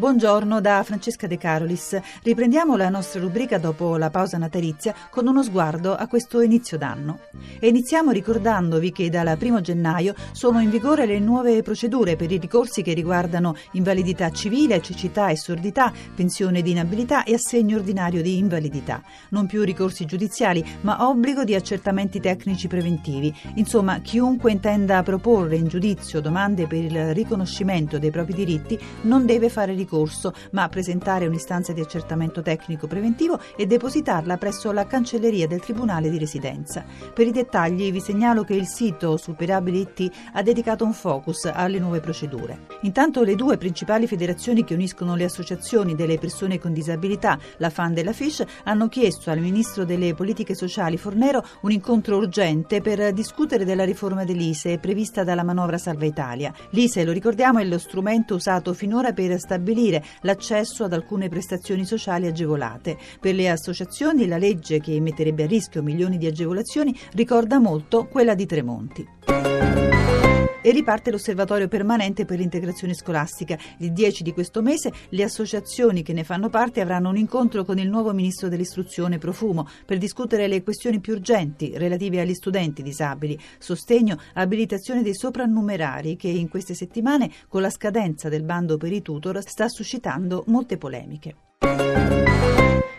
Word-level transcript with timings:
Buongiorno 0.00 0.62
da 0.62 0.82
Francesca 0.82 1.26
De 1.26 1.36
Carolis. 1.36 2.00
Riprendiamo 2.22 2.74
la 2.74 2.88
nostra 2.88 3.20
rubrica 3.20 3.58
dopo 3.58 3.98
la 3.98 4.08
pausa 4.08 4.38
natalizia 4.38 4.94
con 5.10 5.26
uno 5.26 5.42
sguardo 5.42 5.94
a 5.94 6.06
questo 6.06 6.40
inizio 6.40 6.78
d'anno. 6.78 7.18
E 7.58 7.68
iniziamo 7.68 8.10
ricordandovi 8.10 8.92
che 8.92 9.10
dal 9.10 9.36
1 9.38 9.60
gennaio 9.60 10.14
sono 10.32 10.58
in 10.60 10.70
vigore 10.70 11.04
le 11.04 11.18
nuove 11.18 11.60
procedure 11.60 12.16
per 12.16 12.32
i 12.32 12.38
ricorsi 12.38 12.80
che 12.80 12.94
riguardano 12.94 13.54
invalidità 13.72 14.30
civile, 14.30 14.80
cecità 14.80 15.28
e 15.28 15.36
sordità, 15.36 15.92
pensione 16.14 16.62
di 16.62 16.70
inabilità 16.70 17.22
e 17.24 17.34
assegno 17.34 17.76
ordinario 17.76 18.22
di 18.22 18.38
invalidità. 18.38 19.02
Non 19.28 19.44
più 19.46 19.62
ricorsi 19.64 20.06
giudiziali, 20.06 20.64
ma 20.80 21.06
obbligo 21.06 21.44
di 21.44 21.54
accertamenti 21.54 22.20
tecnici 22.20 22.68
preventivi. 22.68 23.36
Insomma, 23.56 24.00
chiunque 24.00 24.50
intenda 24.50 25.02
proporre 25.02 25.56
in 25.56 25.68
giudizio 25.68 26.22
domande 26.22 26.66
per 26.66 26.84
il 26.84 27.12
riconoscimento 27.12 27.98
dei 27.98 28.10
propri 28.10 28.32
diritti 28.32 28.80
non 29.02 29.26
deve 29.26 29.50
fare 29.50 29.72
ricorso 29.72 29.88
ricorso, 29.90 30.32
ma 30.52 30.68
presentare 30.68 31.26
un'istanza 31.26 31.72
di 31.72 31.80
accertamento 31.80 32.42
tecnico 32.42 32.86
preventivo 32.86 33.40
e 33.56 33.66
depositarla 33.66 34.36
presso 34.36 34.70
la 34.70 34.86
cancelleria 34.86 35.48
del 35.48 35.60
Tribunale 35.60 36.10
di 36.10 36.18
residenza. 36.18 36.84
Per 37.12 37.26
i 37.26 37.32
dettagli 37.32 37.90
vi 37.90 38.00
segnalo 38.00 38.44
che 38.44 38.54
il 38.54 38.66
sito 38.66 39.16
Superability 39.16 40.08
ha 40.34 40.42
dedicato 40.42 40.84
un 40.84 40.92
focus 40.92 41.50
alle 41.52 41.80
nuove 41.80 41.98
procedure. 41.98 42.66
Intanto 42.82 43.24
le 43.24 43.34
due 43.34 43.56
principali 43.56 44.06
federazioni 44.06 44.62
che 44.64 44.74
uniscono 44.74 45.16
le 45.16 45.24
associazioni 45.24 45.96
delle 45.96 46.18
persone 46.18 46.60
con 46.60 46.72
disabilità, 46.72 47.36
la 47.56 47.70
FAN 47.70 47.96
e 47.96 48.04
la 48.04 48.12
FISH, 48.12 48.44
hanno 48.64 48.88
chiesto 48.88 49.30
al 49.30 49.40
Ministro 49.40 49.84
delle 49.84 50.14
Politiche 50.14 50.54
Sociali 50.54 50.96
Fornero 50.96 51.44
un 51.62 51.72
incontro 51.72 52.16
urgente 52.16 52.80
per 52.80 53.12
discutere 53.12 53.64
della 53.64 53.84
riforma 53.84 54.24
dell'ISE 54.24 54.78
prevista 54.78 55.24
dalla 55.24 55.42
manovra 55.42 55.78
Salva 55.78 56.04
Italia. 56.04 56.52
L'ISE, 56.70 57.02
lo 57.02 57.12
ricordiamo, 57.12 57.58
è 57.58 57.64
lo 57.64 57.78
strumento 57.78 58.36
usato 58.36 58.72
finora 58.72 59.12
per 59.12 59.38
stabilire 59.38 59.78
stabilire 59.80 60.04
l'accesso 60.22 60.84
ad 60.84 60.92
alcune 60.92 61.28
prestazioni 61.28 61.84
sociali 61.84 62.26
agevolate. 62.26 62.98
Per 63.18 63.34
le 63.34 63.48
associazioni 63.48 64.26
la 64.26 64.38
legge 64.38 64.80
che 64.80 65.00
metterebbe 65.00 65.44
a 65.44 65.46
rischio 65.46 65.82
milioni 65.82 66.18
di 66.18 66.26
agevolazioni 66.26 66.96
ricorda 67.12 67.58
molto 67.58 68.06
quella 68.06 68.34
di 68.34 68.46
Tremonti 68.46 69.39
e 70.62 70.70
riparte 70.70 71.10
l'osservatorio 71.10 71.68
permanente 71.68 72.24
per 72.24 72.38
l'integrazione 72.38 72.94
scolastica. 72.94 73.58
Il 73.78 73.92
10 73.92 74.22
di 74.22 74.32
questo 74.32 74.62
mese 74.62 74.92
le 75.10 75.22
associazioni 75.22 76.02
che 76.02 76.12
ne 76.12 76.24
fanno 76.24 76.48
parte 76.48 76.80
avranno 76.80 77.08
un 77.08 77.16
incontro 77.16 77.64
con 77.64 77.78
il 77.78 77.88
nuovo 77.88 78.12
ministro 78.12 78.48
dell'istruzione 78.48 79.18
Profumo 79.18 79.68
per 79.84 79.98
discutere 79.98 80.48
le 80.48 80.62
questioni 80.62 81.00
più 81.00 81.14
urgenti 81.14 81.72
relative 81.76 82.20
agli 82.20 82.34
studenti 82.34 82.82
disabili, 82.82 83.38
sostegno, 83.58 84.18
abilitazione 84.34 85.02
dei 85.02 85.14
soprannumerari 85.14 86.16
che 86.16 86.28
in 86.28 86.48
queste 86.48 86.74
settimane 86.74 87.30
con 87.48 87.62
la 87.62 87.70
scadenza 87.70 88.28
del 88.28 88.42
bando 88.42 88.76
per 88.76 88.92
i 88.92 89.02
tutor 89.02 89.40
sta 89.42 89.68
suscitando 89.68 90.44
molte 90.46 90.76
polemiche. 90.76 92.29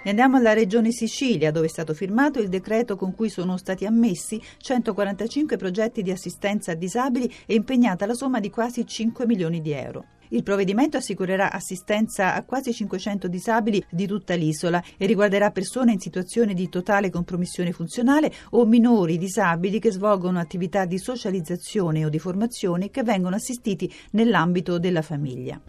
E 0.04 0.10
andiamo 0.10 0.38
alla 0.38 0.54
regione 0.54 0.92
Sicilia, 0.92 1.52
dove 1.52 1.68
è 1.68 1.70
stato 1.70 1.94
firmato 1.94 2.40
il 2.40 2.50
decreto 2.50 2.96
con 2.96 3.14
cui 3.14 3.30
sono 3.30 3.56
stati 3.58 3.86
ammessi 3.86 4.42
145 4.58 5.58
progetti 5.58 6.02
di 6.02 6.10
assistenza 6.10 6.72
a 6.72 6.76
disabili 6.76 7.32
e 7.46 7.54
impegnata 7.54 8.08
la 8.08 8.16
somma 8.16 8.40
di 8.40 8.50
quasi 8.50 8.84
5 8.84 9.28
milioni 9.28 9.62
di 9.62 9.72
euro. 9.74 10.06
Il 10.30 10.42
provvedimento 10.42 10.98
assicurerà 10.98 11.52
assistenza 11.52 12.34
a 12.34 12.44
quasi 12.44 12.74
500 12.74 13.28
disabili 13.28 13.84
di 13.92 14.08
tutta 14.08 14.34
l'isola 14.34 14.82
e 14.98 15.06
riguarderà 15.06 15.52
persone 15.52 15.92
in 15.92 16.00
situazione 16.00 16.56
di 16.56 16.68
totale 16.68 17.12
compromissione 17.12 17.72
funzionale 17.72 18.32
o 18.52 18.66
minori 18.66 19.20
disabili 19.20 19.80
che 19.80 19.92
svolgono 19.92 20.40
attività 20.40 20.86
di 20.86 20.98
socializzazione 20.98 22.06
o 22.06 22.09
di 22.09 22.18
formazione 22.18 22.90
che 22.90 23.04
vengono 23.04 23.36
assistiti 23.36 23.94
nell'ambito 24.12 24.80
della 24.80 25.04
famiglia. 25.04 25.62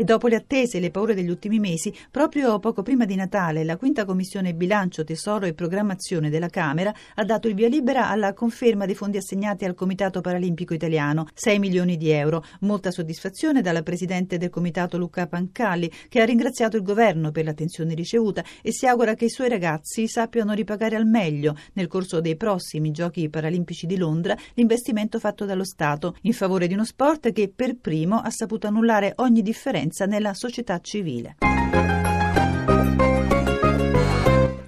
E 0.00 0.04
dopo 0.04 0.28
le 0.28 0.36
attese 0.36 0.78
e 0.78 0.80
le 0.80 0.90
paure 0.90 1.14
degli 1.14 1.28
ultimi 1.28 1.58
mesi, 1.58 1.94
proprio 2.10 2.58
poco 2.58 2.80
prima 2.80 3.04
di 3.04 3.16
Natale, 3.16 3.64
la 3.64 3.76
quinta 3.76 4.06
commissione 4.06 4.54
bilancio, 4.54 5.04
tesoro 5.04 5.44
e 5.44 5.52
programmazione 5.52 6.30
della 6.30 6.48
Camera 6.48 6.90
ha 7.16 7.22
dato 7.22 7.48
il 7.48 7.54
via 7.54 7.68
libera 7.68 8.08
alla 8.08 8.32
conferma 8.32 8.86
dei 8.86 8.94
fondi 8.94 9.18
assegnati 9.18 9.66
al 9.66 9.74
Comitato 9.74 10.22
Paralimpico 10.22 10.72
Italiano, 10.72 11.26
6 11.34 11.58
milioni 11.58 11.98
di 11.98 12.08
euro. 12.08 12.42
Molta 12.60 12.90
soddisfazione 12.90 13.60
dalla 13.60 13.82
presidente 13.82 14.38
del 14.38 14.48
Comitato 14.48 14.96
Luca 14.96 15.26
Pancalli, 15.26 15.92
che 16.08 16.22
ha 16.22 16.24
ringraziato 16.24 16.78
il 16.78 16.82
governo 16.82 17.30
per 17.30 17.44
l'attenzione 17.44 17.92
ricevuta 17.92 18.42
e 18.62 18.72
si 18.72 18.86
augura 18.86 19.12
che 19.12 19.26
i 19.26 19.30
suoi 19.30 19.50
ragazzi 19.50 20.08
sappiano 20.08 20.54
ripagare 20.54 20.96
al 20.96 21.04
meglio, 21.04 21.54
nel 21.74 21.88
corso 21.88 22.22
dei 22.22 22.36
prossimi 22.36 22.90
Giochi 22.90 23.28
Paralimpici 23.28 23.84
di 23.84 23.98
Londra, 23.98 24.34
l'investimento 24.54 25.18
fatto 25.18 25.44
dallo 25.44 25.64
Stato 25.64 26.16
in 26.22 26.32
favore 26.32 26.68
di 26.68 26.72
uno 26.72 26.86
sport 26.86 27.32
che 27.32 27.52
per 27.54 27.76
primo 27.76 28.16
ha 28.16 28.30
saputo 28.30 28.66
annullare 28.66 29.12
ogni 29.16 29.42
differenza 29.42 29.88
violenza 29.90 30.06
nella 30.06 30.34
società 30.34 30.78
civile. 30.80 31.36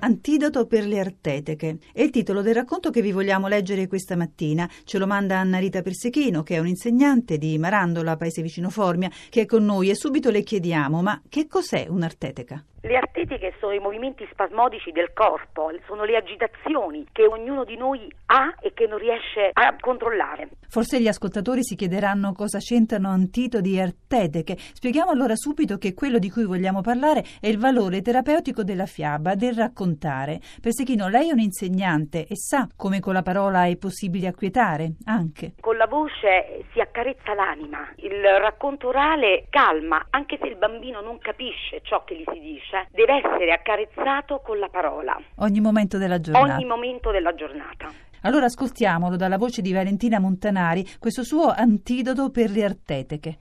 Antidoto 0.01 0.67
per 0.67 0.85
le 0.85 0.99
arteteche. 0.99 1.79
È 1.93 2.03
il 2.03 2.11
titolo 2.11 2.43
del 2.43 2.55
racconto 2.55 2.91
che 2.91 3.01
vi 3.01 3.13
vogliamo 3.13 3.47
leggere 3.47 3.87
questa 3.87 4.17
mattina. 4.17 4.69
Ce 4.85 4.99
lo 4.99 5.07
manda 5.07 5.39
Anna 5.39 5.59
Rita 5.59 5.81
Persechino, 5.81 6.43
che 6.43 6.57
è 6.57 6.59
un'insegnante 6.59 7.39
di 7.39 7.57
Marandola, 7.57 8.17
paese 8.17 8.43
vicino 8.43 8.69
Formia, 8.69 9.11
che 9.31 9.43
è 9.43 9.47
con 9.47 9.65
noi 9.65 9.91
e 9.91 9.95
subito 9.95 10.31
le 10.31 10.43
chiediamo: 10.43 11.01
ma 11.03 11.23
che 11.29 11.47
cos'è 11.47 11.87
un'arteteca? 11.89 12.65
Le 12.85 12.97
artetiche 12.97 13.55
sono 13.61 13.73
i 13.73 13.79
movimenti 13.79 14.27
spasmodici 14.33 14.91
del 14.91 15.13
corpo, 15.13 15.71
sono 15.87 16.03
le 16.03 16.17
agitazioni 16.17 17.07
che 17.13 17.25
ognuno 17.25 17.63
di 17.63 17.77
noi 17.77 18.13
ha 18.27 18.53
e 18.61 18.73
che 18.75 18.89
non 18.89 18.99
riesce 18.99 19.51
a 19.53 19.77
controllare. 19.79 20.49
Forse 20.67 21.01
gli 21.01 21.07
ascoltatori 21.07 21.63
si 21.63 21.77
chiederanno 21.77 22.33
cosa 22.33 22.59
c'entrano 22.59 23.11
antitodi 23.11 23.77
e 23.77 23.83
artetiche. 23.83 24.57
Spieghiamo 24.57 25.13
allora 25.13 25.37
subito 25.37 25.77
che 25.79 25.95
quello 25.95 26.19
di 26.19 26.29
cui 26.29 26.45
vogliamo 26.45 26.81
parlare 26.81 27.23
è 27.41 27.47
il 27.47 27.59
valore 27.59 28.03
terapeutico 28.03 28.65
della 28.65 28.87
fiaba, 28.87 29.37
del 29.37 29.55
raccontare. 29.55 30.41
Persechino, 30.61 31.07
lei 31.07 31.29
è 31.29 31.33
un 31.33 31.39
insegnante 31.39 32.27
e 32.27 32.35
sa 32.35 32.67
come 32.75 32.99
con 32.99 33.13
la 33.13 33.23
parola 33.23 33.67
è 33.67 33.77
possibile 33.77 34.27
acquietare, 34.27 34.95
anche. 35.05 35.53
Con 35.61 35.77
la 35.77 35.87
voce 35.87 36.65
si 36.73 36.81
accarezza 36.81 37.33
l'anima, 37.33 37.93
il 37.99 38.21
racconto 38.41 38.89
orale 38.89 39.47
calma, 39.51 40.05
anche 40.11 40.37
se 40.41 40.49
il 40.49 40.57
bambino 40.57 41.01
non 41.01 41.19
capisce 41.19 41.81
ciò 41.83 42.03
che 42.03 42.17
gli 42.17 42.25
si 42.33 42.41
dice 42.41 42.72
invece 42.73 42.89
deve 42.91 43.19
essere 43.19 43.53
accarezzato 43.53 44.41
con 44.45 44.59
la 44.59 44.69
parola. 44.69 45.17
Ogni 45.37 45.61
momento 45.61 45.99
della 45.99 46.21
giornata. 46.21 46.55
Ogni 46.55 46.65
momento 46.65 47.11
della 47.11 47.35
giornata. 47.35 47.91
Allora 48.23 48.47
ascoltiamolo 48.47 49.17
dalla 49.17 49.37
voce 49.37 49.63
di 49.63 49.73
Valentina 49.73 50.19
Montanari, 50.19 50.87
questo 50.99 51.25
suo 51.25 51.53
antidoto 51.55 52.31
per 52.31 52.51
le 52.51 52.65
arteteche. 52.65 53.39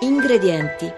Ingredienti: 0.00 0.90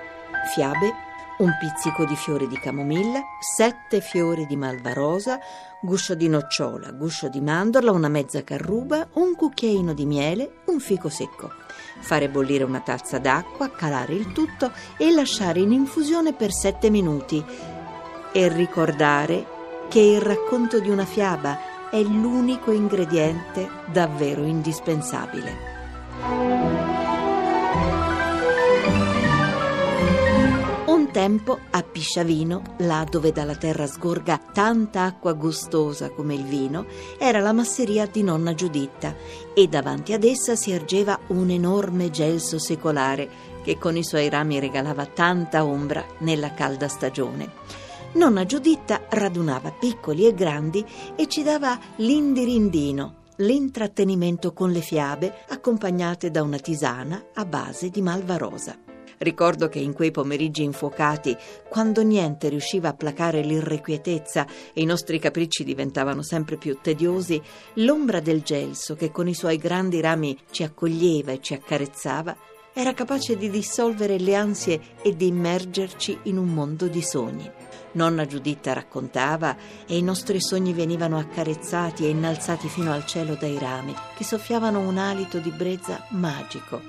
fiabe 0.55 1.07
un 1.39 1.57
pizzico 1.59 2.05
di 2.05 2.17
fiori 2.17 2.49
di 2.49 2.59
camomilla, 2.59 3.21
sette 3.39 4.01
fiori 4.01 4.47
di 4.47 4.57
malvarosa, 4.57 5.39
guscio 5.81 6.15
di 6.15 6.29
nocciola, 6.29 6.91
guscio 6.91 7.29
di 7.29 7.41
mandorla, 7.41 7.93
una 7.93 8.09
mezza 8.09 8.43
carruba, 8.43 9.07
un 9.15 9.35
cucchiaino 9.37 9.95
di 9.95 10.05
miele, 10.05 10.63
un 10.67 10.81
fico 10.81 11.09
secco. 11.09 11.53
Fare 12.01 12.29
bollire 12.29 12.65
una 12.65 12.81
tazza 12.81 13.19
d'acqua, 13.19 13.71
calare 13.71 14.15
il 14.15 14.33
tutto 14.33 14.73
e 14.97 15.13
lasciare 15.13 15.61
in 15.61 15.73
infusione 15.73 16.33
per 16.33 16.53
sette 16.53 16.91
minuti. 16.91 17.45
E 18.33 18.49
ricordare 18.49 19.47
che 19.89 20.01
il 20.01 20.21
racconto 20.21 20.81
di 20.81 20.91
una 20.91 21.05
fiaba 21.05 21.89
è 21.91 22.03
l'unico 22.03 22.73
ingrediente 22.73 23.69
davvero 23.87 24.43
indispensabile. 24.43 26.68
Tempo 31.19 31.59
a 31.71 31.83
Pisciavino, 31.83 32.63
là 32.77 33.05
dove 33.11 33.33
dalla 33.33 33.57
terra 33.57 33.89
sgorga 33.89 34.41
tanta 34.53 35.03
acqua 35.03 35.33
gustosa 35.33 36.11
come 36.11 36.35
il 36.35 36.45
vino, 36.45 36.87
era 37.19 37.41
la 37.41 37.53
masseria 37.53 38.07
di 38.07 38.23
nonna 38.23 38.55
Giuditta 38.55 39.17
e 39.53 39.67
davanti 39.67 40.13
ad 40.13 40.23
essa 40.23 40.55
si 40.55 40.71
ergeva 40.71 41.19
un 41.31 41.51
enorme 41.51 42.11
gelso 42.11 42.61
secolare 42.61 43.29
che 43.65 43.79
con 43.79 43.97
i 43.97 44.05
suoi 44.05 44.29
rami 44.29 44.61
regalava 44.61 45.07
tanta 45.07 45.65
ombra 45.65 46.07
nella 46.19 46.55
calda 46.55 46.87
stagione. 46.87 47.51
Nonna 48.13 48.47
Giuditta 48.47 49.01
radunava 49.09 49.73
piccoli 49.73 50.25
e 50.25 50.35
grandi 50.35 50.87
e 51.17 51.27
ci 51.27 51.43
dava 51.43 51.77
l'indirindino, 51.97 53.15
l'intrattenimento 53.39 54.53
con 54.53 54.71
le 54.71 54.83
fiabe 54.83 55.35
accompagnate 55.49 56.31
da 56.31 56.45
una 56.45 56.59
tisana 56.59 57.21
a 57.35 57.45
base 57.45 57.91
di 57.91 58.03
malva 58.03 58.37
rosa. 58.37 58.88
Ricordo 59.19 59.69
che 59.69 59.79
in 59.79 59.93
quei 59.93 60.11
pomeriggi 60.11 60.63
infuocati, 60.63 61.37
quando 61.69 62.03
niente 62.03 62.49
riusciva 62.49 62.89
a 62.89 62.95
placare 62.95 63.43
l'irrequietezza 63.43 64.47
e 64.73 64.81
i 64.81 64.85
nostri 64.85 65.19
capricci 65.19 65.65
diventavano 65.65 66.23
sempre 66.23 66.57
più 66.57 66.79
tediosi, 66.81 67.41
l'ombra 67.75 68.21
del 68.21 68.43
gelso 68.43 68.95
che 68.95 69.11
con 69.11 69.29
i 69.29 69.35
suoi 69.35 69.59
grandi 69.59 70.01
rami 70.01 70.39
ci 70.51 70.63
accoglieva 70.63 71.33
e 71.33 71.41
ci 71.41 71.55
accarezzava 71.55 72.37
era 72.73 72.95
capace 72.95 73.37
di 73.37 73.51
dissolvere 73.51 74.19
le 74.19 74.35
ansie 74.35 74.81
e 75.03 75.17
di 75.17 75.27
immergerci 75.27 76.19
in 76.25 76.39
un 76.39 76.49
mondo 76.49 76.87
di 76.87 77.03
sogni. 77.03 77.51
Nonna 77.93 78.27
Giuditta 78.27 78.73
raccontava 78.73 79.57
e 79.87 79.97
i 79.97 80.03
nostri 80.03 80.41
sogni 80.41 80.73
venivano 80.73 81.19
accarezzati 81.19 82.05
e 82.05 82.11
innalzati 82.11 82.69
fino 82.69 82.93
al 82.93 83.07
cielo 83.07 83.35
dai 83.35 83.59
rami, 83.59 83.95
che 84.17 84.25
soffiavano 84.25 84.79
un 84.79 84.99
alito 84.99 85.39
di 85.39 85.51
brezza 85.51 86.05
magico. 86.11 86.81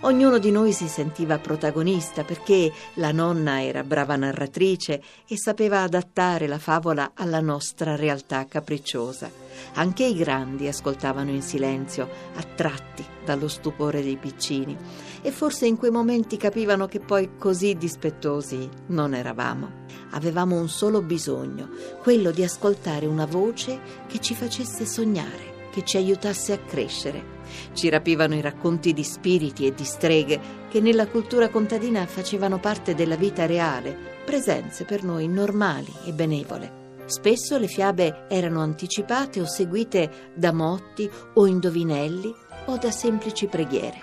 Ognuno 0.00 0.38
di 0.38 0.50
noi 0.50 0.72
si 0.72 0.86
sentiva 0.86 1.38
protagonista 1.38 2.22
perché 2.22 2.72
la 2.94 3.12
nonna 3.12 3.62
era 3.62 3.82
brava 3.82 4.16
narratrice 4.16 5.02
e 5.26 5.38
sapeva 5.38 5.82
adattare 5.82 6.46
la 6.46 6.58
favola 6.58 7.12
alla 7.14 7.40
nostra 7.40 7.96
realtà 7.96 8.46
capricciosa. 8.46 9.47
Anche 9.74 10.04
i 10.04 10.14
grandi 10.14 10.68
ascoltavano 10.68 11.30
in 11.30 11.42
silenzio, 11.42 12.08
attratti 12.34 13.04
dallo 13.24 13.48
stupore 13.48 14.02
dei 14.02 14.16
piccini, 14.16 14.76
e 15.22 15.30
forse 15.30 15.66
in 15.66 15.76
quei 15.76 15.90
momenti 15.90 16.36
capivano 16.36 16.86
che 16.86 17.00
poi 17.00 17.36
così 17.38 17.74
dispettosi 17.74 18.68
non 18.88 19.14
eravamo. 19.14 19.86
Avevamo 20.10 20.58
un 20.58 20.68
solo 20.68 21.02
bisogno, 21.02 21.68
quello 22.02 22.30
di 22.30 22.42
ascoltare 22.42 23.06
una 23.06 23.26
voce 23.26 23.80
che 24.06 24.18
ci 24.20 24.34
facesse 24.34 24.86
sognare, 24.86 25.68
che 25.70 25.84
ci 25.84 25.96
aiutasse 25.96 26.52
a 26.52 26.58
crescere. 26.58 27.36
Ci 27.72 27.88
rapivano 27.88 28.34
i 28.34 28.40
racconti 28.40 28.92
di 28.92 29.04
spiriti 29.04 29.66
e 29.66 29.74
di 29.74 29.84
streghe 29.84 30.40
che 30.68 30.80
nella 30.80 31.06
cultura 31.06 31.48
contadina 31.48 32.06
facevano 32.06 32.58
parte 32.58 32.94
della 32.94 33.16
vita 33.16 33.46
reale, 33.46 33.96
presenze 34.24 34.84
per 34.84 35.02
noi 35.02 35.28
normali 35.28 35.92
e 36.04 36.12
benevole. 36.12 36.77
Spesso 37.08 37.56
le 37.56 37.68
fiabe 37.68 38.26
erano 38.28 38.60
anticipate 38.60 39.40
o 39.40 39.46
seguite 39.46 40.30
da 40.34 40.52
motti 40.52 41.08
o 41.36 41.46
indovinelli 41.46 42.30
o 42.66 42.76
da 42.76 42.90
semplici 42.90 43.46
preghiere. 43.46 43.96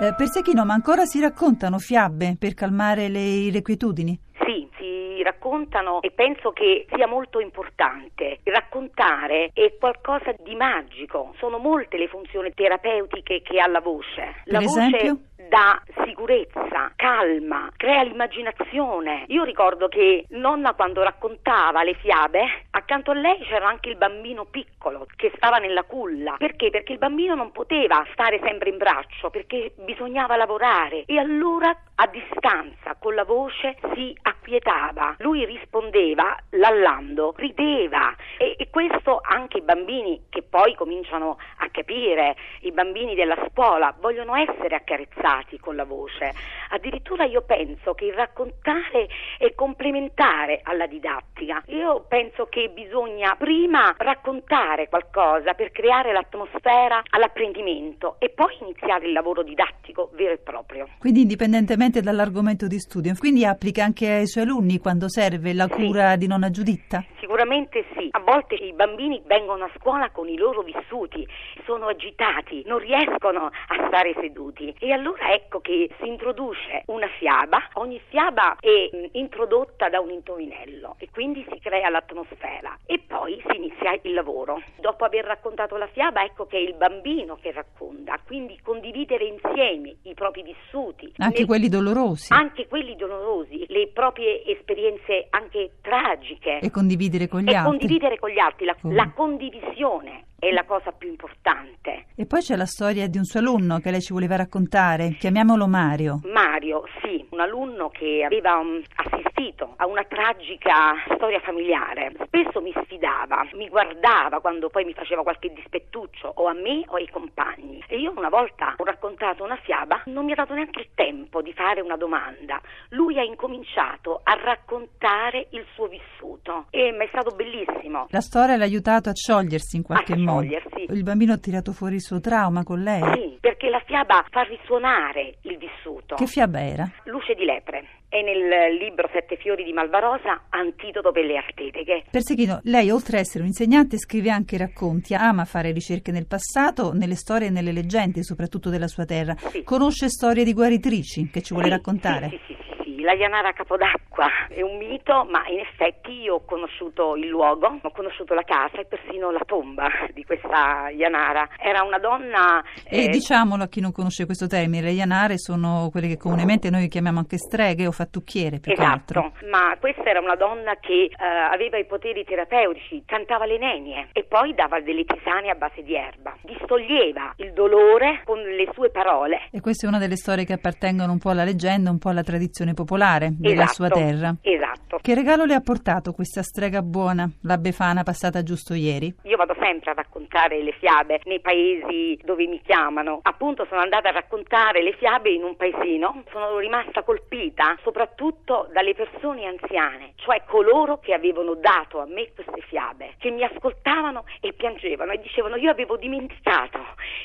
Eh, 0.00 0.14
per 0.14 0.26
Sechino, 0.28 0.64
ma 0.64 0.72
ancora 0.72 1.04
si 1.04 1.20
raccontano 1.20 1.78
fiabe 1.78 2.36
per 2.38 2.54
calmare 2.54 3.08
le 3.08 3.20
irrequietudini? 3.20 4.18
Sì, 4.44 4.66
si 4.78 5.22
raccontano 5.22 6.00
e 6.00 6.10
penso 6.12 6.52
che 6.52 6.86
sia 6.94 7.06
molto 7.06 7.40
importante. 7.40 8.40
Raccontare 8.42 9.50
è 9.52 9.76
qualcosa 9.78 10.34
di 10.42 10.54
magico, 10.54 11.34
sono 11.36 11.58
molte 11.58 11.98
le 11.98 12.08
funzioni 12.08 12.52
terapeutiche 12.54 13.42
che 13.42 13.60
ha 13.60 13.68
la 13.68 13.80
voce. 13.80 14.42
La 14.44 14.58
per 14.60 14.66
voce 14.66 14.86
esempio? 14.86 15.18
Dà 15.48 15.80
sicurezza, 16.04 16.92
calma, 16.96 17.70
crea 17.76 18.02
l'immaginazione. 18.02 19.24
Io 19.28 19.44
ricordo 19.44 19.88
che 19.88 20.24
nonna 20.30 20.74
quando 20.74 21.02
raccontava 21.02 21.82
le 21.82 21.94
fiabe, 21.94 22.66
accanto 22.70 23.10
a 23.10 23.14
lei 23.14 23.40
c'era 23.40 23.66
anche 23.66 23.88
il 23.88 23.96
bambino 23.96 24.44
piccolo 24.44 25.06
che 25.16 25.32
stava 25.36 25.58
nella 25.58 25.84
culla. 25.84 26.36
Perché? 26.38 26.70
Perché 26.70 26.92
il 26.92 26.98
bambino 26.98 27.34
non 27.34 27.52
poteva 27.52 28.04
stare 28.12 28.40
sempre 28.42 28.70
in 28.70 28.76
braccio, 28.76 29.30
perché 29.30 29.72
bisognava 29.76 30.36
lavorare 30.36 31.04
e 31.06 31.18
allora 31.18 31.76
a 31.96 32.06
distanza 32.08 32.96
con 32.98 33.14
la 33.14 33.24
voce 33.24 33.76
si 33.94 34.16
acquietava. 34.22 35.14
Lui 35.18 35.44
rispondeva 35.44 36.36
lallando, 36.50 37.34
rideva 37.36 38.14
e, 38.36 38.54
e 38.58 38.68
questo 38.70 39.20
anche 39.22 39.58
i 39.58 39.62
bambini 39.62 40.24
che 40.28 40.42
poi 40.42 40.74
cominciano 40.74 41.38
a 41.58 41.68
capire, 41.70 42.36
i 42.60 42.72
bambini 42.72 43.14
della 43.14 43.36
scuola 43.50 43.94
vogliono 44.00 44.34
essere 44.34 44.74
accarezzati 44.74 45.58
con 45.58 45.76
la 45.76 45.84
voce. 45.84 46.32
Addirittura 46.70 47.24
io 47.24 47.42
penso 47.42 47.94
che 47.94 48.06
il 48.06 48.14
raccontare 48.14 49.08
è 49.38 49.54
complementare 49.54 50.60
alla 50.64 50.86
didattica. 50.86 51.62
Io 51.66 52.04
penso 52.08 52.46
che 52.46 52.70
bisogna 52.70 53.36
prima 53.36 53.94
raccontare 53.96 54.88
qualcosa 54.88 55.54
per 55.54 55.70
creare 55.70 56.12
l'atmosfera 56.12 57.02
all'apprendimento 57.10 58.16
e 58.18 58.30
poi 58.30 58.56
iniziare 58.60 59.06
il 59.06 59.12
lavoro 59.12 59.42
didattico 59.42 60.10
vero 60.14 60.32
e 60.32 60.38
proprio. 60.38 60.88
Quindi 60.98 61.22
indipendentemente 61.22 61.83
dall'argomento 61.90 62.66
di 62.66 62.78
studio, 62.78 63.14
quindi 63.18 63.44
applica 63.44 63.84
anche 63.84 64.10
ai 64.10 64.26
suoi 64.26 64.44
alunni 64.44 64.78
quando 64.78 65.08
serve 65.08 65.52
la 65.52 65.68
cura 65.68 66.12
sì. 66.12 66.18
di 66.18 66.26
nonna 66.26 66.50
Giuditta? 66.50 67.04
Sicuramente 67.20 67.84
sì. 67.96 68.08
A 68.10 68.20
volte 68.20 68.54
i 68.54 68.72
bambini 68.72 69.20
vengono 69.26 69.64
a 69.64 69.70
scuola 69.78 70.10
con 70.10 70.28
i 70.28 70.36
loro 70.36 70.62
vissuti, 70.62 71.26
sono 71.64 71.86
agitati, 71.86 72.62
non 72.66 72.78
riescono 72.78 73.46
a 73.46 73.86
stare 73.88 74.14
seduti 74.20 74.74
e 74.78 74.92
allora 74.92 75.32
ecco 75.32 75.60
che 75.60 75.90
si 75.98 76.06
introduce 76.06 76.82
una 76.86 77.08
fiaba, 77.18 77.70
ogni 77.74 78.00
fiaba 78.08 78.56
è 78.60 78.90
introdotta 79.12 79.88
da 79.88 80.00
un 80.00 80.10
indovinello 80.10 80.96
e 80.98 81.08
quindi 81.10 81.44
si 81.50 81.58
crea 81.58 81.88
l'atmosfera 81.88 82.78
e 82.86 83.00
poi 83.06 83.42
si 83.48 83.56
inizia 83.56 83.98
il 84.02 84.12
lavoro. 84.12 84.62
Dopo 84.78 85.04
aver 85.04 85.24
raccontato 85.24 85.76
la 85.76 85.88
fiaba 85.88 86.22
ecco 86.22 86.46
che 86.46 86.58
è 86.58 86.60
il 86.60 86.74
bambino 86.74 87.36
che 87.40 87.52
racconta, 87.52 88.18
quindi 88.24 88.58
condividere 88.62 89.24
insieme 89.24 89.96
i 90.02 90.14
propri 90.14 90.42
vissuti. 90.42 91.12
Anche 91.16 91.38
nel... 91.38 91.46
quelli 91.46 91.68
dolorosi. 91.74 92.32
Anche 92.32 92.66
quelli 92.68 92.94
dolorosi, 92.96 93.64
le 93.68 93.88
proprie 93.92 94.44
esperienze 94.46 95.26
anche 95.30 95.72
tragiche. 95.80 96.58
E 96.60 96.70
condividere 96.70 97.28
con 97.28 97.40
gli 97.40 97.50
e 97.50 97.54
altri. 97.54 97.78
condividere 97.78 98.18
con 98.18 98.30
gli 98.30 98.38
altri, 98.38 98.64
la, 98.64 98.76
oh. 98.80 98.92
la 98.92 99.10
condivisione 99.14 100.26
è 100.48 100.52
la 100.52 100.64
cosa 100.64 100.92
più 100.92 101.08
importante. 101.08 102.06
E 102.14 102.26
poi 102.26 102.40
c'è 102.40 102.54
la 102.54 102.66
storia 102.66 103.08
di 103.08 103.16
un 103.16 103.24
suo 103.24 103.40
alunno 103.40 103.78
che 103.78 103.90
lei 103.90 104.00
ci 104.02 104.12
voleva 104.12 104.36
raccontare, 104.36 105.16
chiamiamolo 105.18 105.66
Mario. 105.66 106.20
Mario, 106.24 106.84
sì, 107.00 107.26
un 107.30 107.40
alunno 107.40 107.88
che 107.88 108.22
aveva 108.24 108.58
um, 108.58 108.80
assistito 108.94 109.74
a 109.76 109.86
una 109.86 110.04
tragica 110.04 110.94
storia 111.14 111.40
familiare. 111.40 112.12
Spesso 112.26 112.60
mi 112.60 112.72
sfidava, 112.84 113.46
mi 113.54 113.68
guardava 113.68 114.40
quando 114.40 114.68
poi 114.68 114.84
mi 114.84 114.92
faceva 114.92 115.22
qualche 115.22 115.50
dispettuccio 115.52 116.30
o 116.36 116.46
a 116.46 116.52
me 116.52 116.84
o 116.88 116.96
ai 116.96 117.08
compagni. 117.08 117.82
E 117.88 117.98
io 117.98 118.12
una 118.14 118.28
volta 118.28 118.74
ho 118.76 118.84
raccontato 118.84 119.44
una 119.44 119.56
fiaba, 119.56 120.02
non 120.06 120.26
mi 120.26 120.32
ha 120.32 120.36
dato 120.36 120.52
neanche 120.52 120.80
il 120.80 120.88
tempo 120.94 121.40
di 121.40 121.52
fare 121.54 121.80
una 121.80 121.96
domanda. 121.96 122.60
Lui 122.90 123.18
ha 123.18 123.24
incominciato 123.24 124.20
a 124.22 124.34
raccontare 124.34 125.48
il 125.50 125.64
suo 125.74 125.86
vissuto 125.86 126.66
e 126.70 126.92
mi 126.92 127.06
è 127.06 127.08
stato 127.08 127.34
bellissimo. 127.34 128.06
La 128.10 128.20
storia 128.20 128.56
l'ha 128.56 128.64
aiutato 128.64 129.08
a 129.08 129.14
sciogliersi 129.14 129.76
in 129.76 129.82
qualche 129.82 130.14
modo 130.16 130.33
sciogliersi. 130.40 130.86
Il 130.88 131.02
bambino 131.02 131.32
ha 131.32 131.38
tirato 131.38 131.72
fuori 131.72 131.96
il 131.96 132.02
suo 132.02 132.20
trauma 132.20 132.62
con 132.62 132.82
lei? 132.82 133.02
Sì, 133.14 133.38
perché 133.40 133.68
la 133.68 133.82
fiaba 133.84 134.24
fa 134.30 134.42
risuonare 134.42 135.36
il 135.42 135.58
vissuto. 135.58 136.14
Che 136.14 136.26
fiaba 136.26 136.60
era? 136.60 136.90
Luce 137.04 137.34
di 137.34 137.44
lepre. 137.44 138.02
È 138.08 138.20
nel 138.22 138.76
libro 138.76 139.08
Sette 139.12 139.36
fiori 139.36 139.64
di 139.64 139.72
Malvarosa, 139.72 140.44
Antidoto 140.50 141.10
per 141.10 141.24
le 141.24 141.36
artetiche. 141.36 142.04
Persechino, 142.10 142.60
lei 142.62 142.90
oltre 142.90 143.16
ad 143.16 143.24
essere 143.24 143.40
un 143.40 143.48
insegnante 143.48 143.98
scrive 143.98 144.30
anche 144.30 144.56
racconti, 144.56 145.14
ama 145.14 145.44
fare 145.44 145.72
ricerche 145.72 146.12
nel 146.12 146.26
passato, 146.26 146.92
nelle 146.92 147.16
storie 147.16 147.48
e 147.48 147.50
nelle 147.50 147.72
leggende, 147.72 148.22
soprattutto 148.22 148.70
della 148.70 148.86
sua 148.86 149.04
terra. 149.04 149.34
Sì. 149.36 149.64
Conosce 149.64 150.08
storie 150.08 150.44
di 150.44 150.52
guaritrici 150.52 151.28
che 151.28 151.42
ci 151.42 151.54
vuole 151.54 151.68
sì, 151.68 151.74
raccontare? 151.74 152.28
Sì, 152.28 152.38
sì, 152.46 152.56
sì 152.56 152.63
la 153.04 153.12
Ianara 153.12 153.52
Capodacqua 153.52 154.26
è 154.48 154.62
un 154.62 154.78
mito, 154.78 155.26
ma 155.30 155.46
in 155.48 155.60
effetti 155.60 156.22
io 156.22 156.36
ho 156.36 156.44
conosciuto 156.44 157.16
il 157.16 157.28
luogo, 157.28 157.78
ho 157.80 157.90
conosciuto 157.90 158.32
la 158.32 158.42
casa 158.42 158.80
e 158.80 158.86
persino 158.86 159.30
la 159.30 159.42
tomba 159.44 159.88
di 160.12 160.24
questa 160.24 160.88
Ianara. 160.88 161.48
Era 161.58 161.82
una 161.82 161.98
donna... 161.98 162.64
E 162.82 163.04
eh, 163.04 163.08
diciamolo 163.08 163.64
a 163.64 163.68
chi 163.68 163.80
non 163.80 163.92
conosce 163.92 164.24
questo 164.24 164.46
termine, 164.46 164.82
le 164.82 164.92
Ianare 164.92 165.38
sono 165.38 165.88
quelle 165.92 166.08
che 166.08 166.16
comunemente 166.16 166.70
noi 166.70 166.88
chiamiamo 166.88 167.18
anche 167.18 167.36
streghe 167.36 167.86
o 167.86 167.92
fattucchiere, 167.92 168.58
più 168.58 168.72
esatto, 168.72 169.18
altro. 169.18 169.32
ma 169.50 169.76
questa 169.78 170.04
era 170.04 170.20
una 170.20 170.36
donna 170.36 170.76
che 170.80 171.10
eh, 171.10 171.24
aveva 171.24 171.76
i 171.76 171.84
poteri 171.84 172.24
terapeutici, 172.24 173.02
cantava 173.04 173.44
le 173.44 173.58
nenie 173.58 174.08
e 174.12 174.24
poi 174.24 174.54
dava 174.54 174.80
delle 174.80 175.04
tisane 175.04 175.50
a 175.50 175.54
base 175.54 175.82
di 175.82 175.94
erba, 175.94 176.34
distoglieva 176.40 177.34
il 177.36 177.52
dolore 177.52 178.22
con 178.24 178.38
le 178.38 178.66
sue 178.72 178.88
parole. 178.88 179.48
E 179.50 179.60
questa 179.60 179.86
è 179.86 179.90
una 179.90 179.98
delle 179.98 180.16
storie 180.16 180.46
che 180.46 180.54
appartengono 180.54 181.12
un 181.12 181.18
po' 181.18 181.28
alla 181.30 181.44
leggenda, 181.44 181.90
un 181.90 181.98
po' 181.98 182.08
alla 182.08 182.22
tradizione 182.22 182.72
popolare 182.72 182.92
popolare 182.94 183.34
della 183.36 183.62
esatto, 183.64 183.74
sua 183.74 183.88
terra. 183.88 184.36
Esatto. 184.40 184.63
Che 185.00 185.14
regalo 185.14 185.44
le 185.44 185.54
ha 185.54 185.60
portato 185.60 186.12
questa 186.12 186.42
strega 186.42 186.82
buona, 186.82 187.28
la 187.42 187.58
Befana 187.58 188.02
passata 188.02 188.42
giusto 188.42 188.74
ieri? 188.74 189.14
Io 189.22 189.36
vado 189.36 189.54
sempre 189.58 189.90
a 189.90 189.94
raccontare 189.94 190.62
le 190.62 190.72
fiabe 190.72 191.20
nei 191.24 191.40
paesi 191.40 192.18
dove 192.22 192.46
mi 192.46 192.60
chiamano. 192.62 193.20
Appunto 193.22 193.66
sono 193.68 193.80
andata 193.80 194.08
a 194.08 194.12
raccontare 194.12 194.82
le 194.82 194.92
fiabe 194.94 195.30
in 195.30 195.42
un 195.42 195.56
paesino, 195.56 196.22
sono 196.30 196.58
rimasta 196.58 197.02
colpita 197.02 197.76
soprattutto 197.82 198.68
dalle 198.72 198.94
persone 198.94 199.46
anziane, 199.46 200.12
cioè 200.16 200.42
coloro 200.46 200.98
che 200.98 201.12
avevano 201.12 201.54
dato 201.54 202.00
a 202.00 202.06
me 202.06 202.32
queste 202.34 202.62
fiabe, 202.68 203.14
che 203.18 203.30
mi 203.30 203.42
ascoltavano 203.42 204.24
e 204.40 204.52
piangevano 204.52 205.12
e 205.12 205.20
dicevano 205.20 205.56
io 205.56 205.70
avevo 205.70 205.96
dimenticato, 205.96 206.78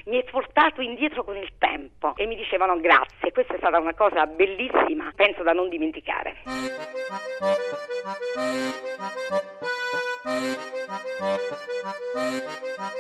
mi 0.05 0.17
hai 0.17 0.25
portato 0.29 0.81
indietro 0.81 1.23
con 1.23 1.38
il 1.38 1.51
tempo 1.57 2.13
e 2.15 2.25
mi 2.25 2.35
dicevano 2.35 2.79
grazie. 2.79 3.31
Questa 3.31 3.53
è 3.53 3.57
stata 3.57 3.79
una 3.79 3.93
cosa 3.93 4.25
bellissima, 4.25 5.11
penso 5.15 5.43
da 5.43 5.53
non 5.53 5.69
dimenticare. 5.69 6.38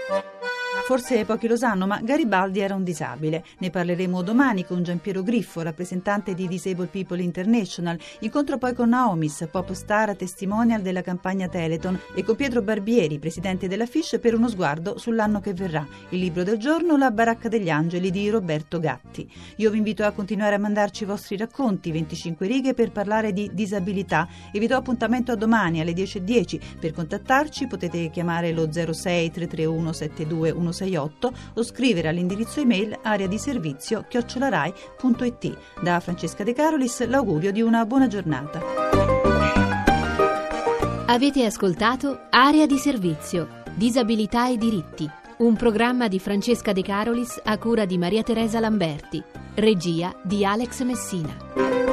Thank 0.09 0.25
you. 0.25 0.38
Forse 0.85 1.23
pochi 1.25 1.47
lo 1.47 1.55
sanno, 1.55 1.85
ma 1.87 1.99
Garibaldi 2.01 2.59
era 2.59 2.73
un 2.73 2.83
disabile. 2.83 3.43
Ne 3.59 3.69
parleremo 3.69 4.21
domani 4.21 4.65
con 4.65 4.83
Giampiero 4.83 5.23
Griffo, 5.23 5.61
rappresentante 5.61 6.33
di 6.33 6.47
Disabled 6.47 6.89
People 6.89 7.21
International. 7.21 7.99
Incontro 8.21 8.57
poi 8.57 8.73
con 8.73 8.89
Naomis, 8.89 9.47
pop 9.51 9.71
star 9.73 10.15
testimonial 10.15 10.81
della 10.81 11.01
campagna 11.01 11.47
Teleton, 11.47 11.99
e 12.15 12.23
con 12.23 12.35
Pietro 12.35 12.61
Barbieri, 12.61 13.19
presidente 13.19 13.67
della 13.67 13.85
FISH, 13.85 14.19
per 14.19 14.33
uno 14.33 14.47
sguardo 14.47 14.97
sull'anno 14.97 15.39
che 15.41 15.53
verrà. 15.53 15.85
Il 16.09 16.19
libro 16.19 16.43
del 16.43 16.57
giorno, 16.57 16.97
La 16.97 17.11
baracca 17.11 17.49
degli 17.49 17.69
angeli 17.69 18.11
di 18.11 18.29
Roberto 18.29 18.79
Gatti. 18.79 19.31
Io 19.57 19.69
vi 19.69 19.77
invito 19.77 20.03
a 20.03 20.11
continuare 20.11 20.55
a 20.55 20.59
mandarci 20.59 21.03
i 21.03 21.07
vostri 21.07 21.37
racconti, 21.37 21.91
25 21.91 22.47
righe 22.47 22.73
per 22.73 22.91
parlare 22.91 23.33
di 23.33 23.49
disabilità 23.53 24.27
e 24.51 24.59
vi 24.59 24.67
do 24.67 24.75
appuntamento 24.75 25.31
a 25.31 25.35
domani 25.35 25.81
alle 25.81 25.93
10.10. 25.93 26.79
Per 26.79 26.93
contattarci 26.93 27.67
potete 27.67 28.09
chiamare 28.09 28.51
lo 28.51 28.71
06 28.71 29.31
331 29.31 29.93
72 29.93 30.57
168 30.59 31.33
o 31.55 31.63
scrivere 31.63 32.07
all'indirizzo 32.07 32.59
email 32.59 32.97
area 33.01 33.27
di 33.27 33.37
servizio 33.37 34.05
chiocciolarai.it. 34.07 35.57
Da 35.81 35.99
Francesca 35.99 36.43
De 36.43 36.53
Carolis 36.53 37.05
l'augurio 37.07 37.51
di 37.51 37.61
una 37.61 37.85
buona 37.85 38.07
giornata. 38.07 38.61
Avete 41.07 41.43
ascoltato 41.43 42.27
Area 42.29 42.67
di 42.67 42.77
servizio, 42.77 43.63
disabilità 43.73 44.47
e 44.47 44.57
diritti, 44.57 45.09
un 45.37 45.55
programma 45.55 46.07
di 46.07 46.19
Francesca 46.19 46.71
De 46.71 46.83
Carolis 46.83 47.41
a 47.43 47.57
cura 47.57 47.85
di 47.85 47.97
Maria 47.97 48.21
Teresa 48.21 48.59
Lamberti, 48.59 49.23
regia 49.55 50.13
di 50.23 50.45
Alex 50.45 50.83
Messina. 50.83 51.88